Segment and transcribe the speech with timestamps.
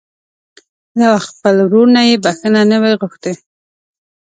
[0.99, 3.33] له خپل ورور نه يې بښته نه وي غوښتې.